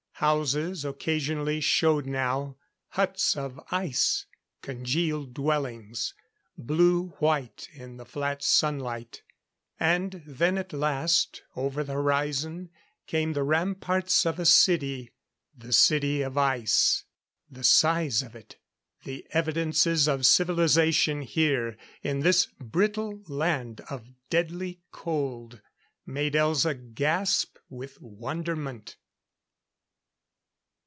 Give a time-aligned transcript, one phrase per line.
[0.23, 2.55] Houses occasionally showed now
[2.89, 4.27] huts of ice,
[4.61, 6.13] congealed dwellings,
[6.55, 9.23] blue white in the flat sunlight.
[9.79, 12.69] And then at last, over the horizon
[13.07, 15.09] came the ramparts of a city.
[15.57, 17.03] The City of Ice!
[17.49, 18.57] The size of it
[19.03, 25.61] the evidences of civilization here in this brittle land of deadly cold
[26.05, 28.97] made Elza gasp with wonderment.